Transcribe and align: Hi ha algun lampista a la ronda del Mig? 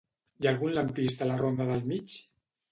Hi 0.39 0.47
ha 0.47 0.49
algun 0.53 0.73
lampista 0.77 1.25
a 1.27 1.29
la 1.33 1.37
ronda 1.45 1.71
del 1.71 1.87
Mig? 1.93 2.19